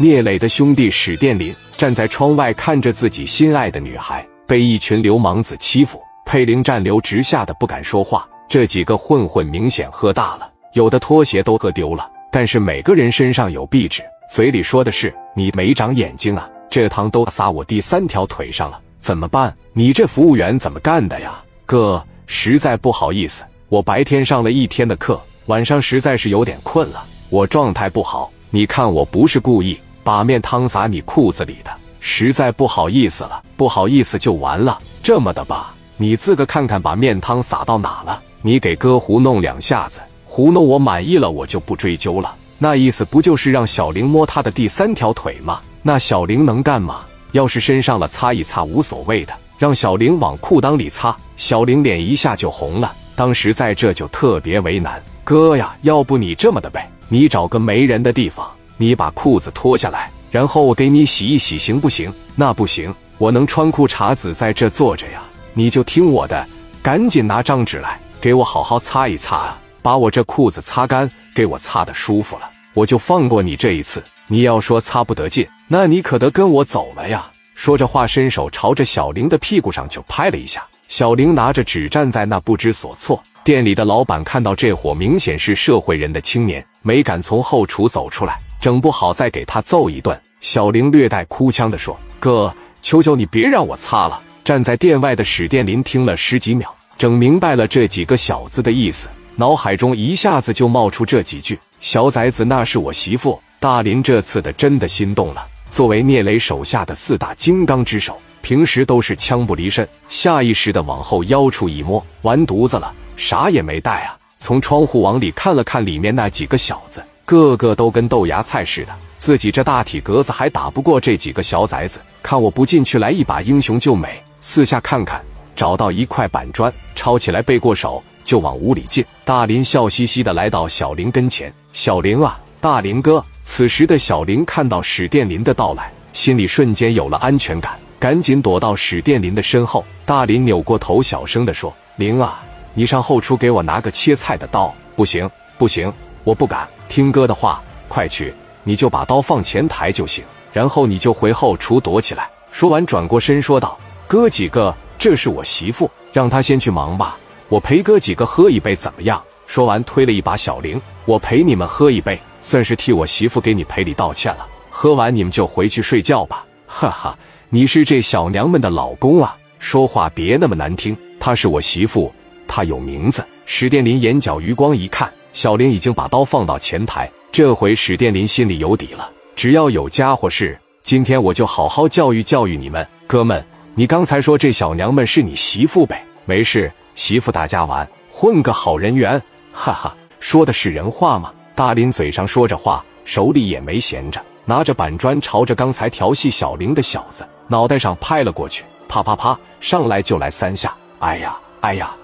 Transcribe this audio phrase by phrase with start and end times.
[0.00, 8.24] 聂磊的兄弟史殿林站在窗外，看着自己心爱的女孩被一群流氓子欺负，佩玲站流直吓得不敢说话。
[8.48, 19.52] 这几个混混明显喝大了，有的拖鞋都喝丢了，但是每个人身上有壁纸，嘴里说的是：“你没长眼睛啊，这汤都撒我第三条腿上了，怎么办？
[19.72, 21.42] 你这服务员怎么干的呀？
[21.66, 28.30] 哥，实在不好意思，我白天上了一天的课，晚上实在是有点困了，我状态不好。
[28.50, 29.78] 你看我不是故意
[30.08, 34.78] 把面汤撒你裤子里的，实在不好意思了，不好意思就完了。
[35.02, 42.34] 这么的吧，你自个看看把面汤撒到哪了。”你给哥糊弄两下子，糊弄我满意了，我就不追究了。
[42.56, 45.60] 那意思不就是让小玲摸他的第三条腿吗？
[45.82, 47.00] 那小玲能干吗？
[47.32, 52.94] 要是身上了擦一擦无所谓的，让小玲往裤裆里擦，小玲脸一下就红了。
[53.14, 62.10] 当时在这就特别为难，哥呀，要不你这么的呗，你找个没人的地方，你把裤子脱下来，然后我给你洗一洗，行不行？
[62.34, 66.46] 那不行，我能穿裤衩子在这坐着呀，你就听我的，
[66.80, 68.00] 赶紧拿张纸来。
[68.20, 69.58] 给我好好擦一擦啊！
[69.80, 74.02] 把我这裤子擦干，给我擦的舒服了，我就放过你这一次。
[74.26, 77.30] 你要说擦不得劲，那你可得跟我走了呀！
[77.54, 80.66] 说着话，伸手朝着小玲的屁股上就拍了一下。
[80.88, 83.22] 小玲拿着纸站在那不知所措。
[83.44, 90.18] 店里的老板看到这伙明显是社会人的青年，没敢从后厨走出来，整不好再给他揍一顿。
[90.40, 96.72] 小玲略带哭腔的说：“哥，求求你别让我擦了。”站在店外的史殿林听了十几秒。
[96.96, 105.46] 整明白了这几个小子的意思，脑海中一下子就冒出这几句：“小崽子，那是我媳妇。”大林这次的真的心动了。
[105.70, 114.16] 作为聂磊手下的四大金刚之首，平时都是枪不离身，下意识的往后腰处一摸，完犊子了，啥也没带啊！
[114.38, 124.22] 从窗户往里看了看，里面那几个小子，个个都跟豆芽菜似的，自己这大体格子还打不过这几个小崽子，看我不进去来一把英雄救美！
[124.40, 125.22] 四下看看。
[125.54, 129.04] 找到一块板砖，抄起来背过手，就往屋里进。
[129.26, 139.84] 大林笑嘻嘻的来到小林跟前：“小林啊，大林哥。”此时的小林看到史殿林的到来，心里瞬间有了安全感，赶紧躲到史殿林的身后。
[140.06, 142.40] 大林扭过头，小声的说：“林啊，
[142.72, 144.74] 你上后厨给我拿个切菜的刀。
[144.96, 145.92] ”“不行，不行，
[146.28, 146.68] 我不敢。
[146.90, 150.22] 听哥的话，快去，你就把刀放前台就行，
[150.52, 157.16] 然后你就回后厨躲起来。”说完，转过身说道：“哥几个。”这是我媳妇，让她先去忙吧。
[157.48, 159.22] 我陪哥几个喝一杯怎么样？
[159.46, 164.46] 说完，推了一把小玲，我陪你们喝一杯，算是替我媳妇给你赔礼道歉了。
[164.68, 166.44] 喝完你们就回去睡觉吧。
[166.68, 167.16] 哈哈，
[167.48, 169.34] 你是这小娘们的老公啊？
[169.58, 170.94] 说话别那么难听。
[171.18, 172.12] 她是我媳妇，
[172.46, 173.24] 她有名字。
[173.46, 177.10] 史殿林眼角余光一看，小玲已经把刀放到前台。
[177.30, 183.44] 这回史殿林心里有底了，只要有家伙事，今天我就好好教育教育你们，哥们。
[183.74, 186.04] 你刚才说这小娘们是你媳妇呗？
[186.24, 189.22] 没事，媳妇大家玩，混个好人缘，
[189.52, 191.32] 哈哈，说的是人话吗？
[191.54, 200.74] 大林嘴上说着话，手里也没闲着，拿着板砖朝着刚才调戏小玲的小子脑袋上拍了过去，啪啪啪，上来就来三下。
[200.98, 201.94] 哎呀，哎呀，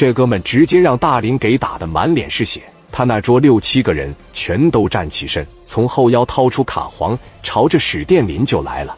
[0.00, 2.62] 这哥们直接让大林给打的满脸是血。
[2.90, 8.96] 他那桌六七个人全都站起身，从后腰掏出卡簧，朝着史殿林就来了。